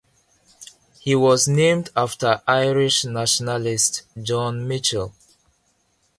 [0.99, 5.13] He was named after Irish nationalist John Mitchel.